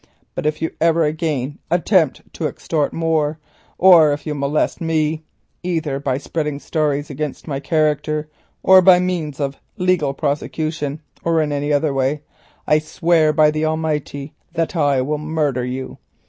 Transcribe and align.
But 0.33 0.47
if 0.47 0.63
you 0.63 0.71
ever 0.81 1.03
again 1.03 1.59
attempt 1.69 2.23
to 2.33 2.47
extort 2.47 2.91
more, 2.91 3.37
or 3.77 4.11
if 4.13 4.25
you 4.25 4.33
molest 4.33 4.81
me 4.81 5.25
either 5.61 5.99
by 5.99 6.17
spreading 6.17 6.57
stories 6.59 7.11
against 7.11 7.47
my 7.47 7.59
character 7.59 8.27
or 8.63 8.81
by 8.81 8.99
means 8.99 9.39
of 9.39 9.61
legal 9.77 10.15
prosecution, 10.15 11.03
or 11.23 11.39
in 11.39 11.51
any 11.51 11.71
other 11.71 11.93
way, 11.93 12.23
I 12.65 12.79
swear 12.79 13.31
by 13.31 13.51
the 13.51 13.65
Almighty 13.65 14.33
that 14.53 14.75
I 14.75 15.03
will 15.03 15.19
murder 15.19 15.63
you. 15.63 15.99